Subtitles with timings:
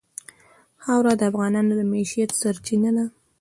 [0.83, 3.05] خاوره د افغانانو د معیشت سرچینه ده.